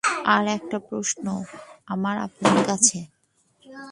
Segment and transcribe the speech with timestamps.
[0.25, 1.25] আর, একটা প্রশ্ন
[1.87, 2.99] আমার আপনার কাছে।